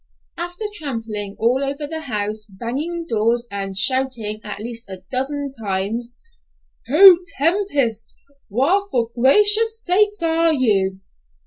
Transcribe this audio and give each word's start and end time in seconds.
After 0.35 0.65
tramping 0.73 1.35
all 1.37 1.63
over 1.63 1.85
the 1.85 1.99
house, 2.01 2.47
banging 2.49 3.05
doors 3.07 3.47
and 3.51 3.77
shouting 3.77 4.41
at 4.43 4.57
least 4.59 4.89
a 4.89 5.03
dozen 5.11 5.51
times, 5.51 6.17
"Ho, 6.89 7.17
Tempest, 7.37 8.15
whar 8.49 8.87
for 8.89 9.11
gracious 9.15 9.79
sakes 9.79 10.23
are 10.23 10.51
you?" 10.53 11.01